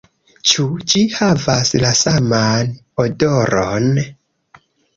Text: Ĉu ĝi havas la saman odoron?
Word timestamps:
Ĉu 0.51 0.63
ĝi 0.93 1.01
havas 1.17 1.75
la 1.85 1.93
saman 2.01 2.73
odoron? 3.07 3.89